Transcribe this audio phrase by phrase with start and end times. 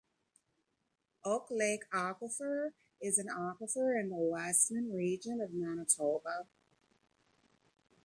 [1.23, 6.47] Oak Lake Aquifer is an aquifer in the Westman Region of Manitoba.